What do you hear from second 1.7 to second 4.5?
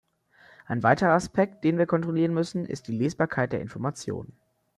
wir kontrollieren müssen, ist die Lesbarkeit der Informationen.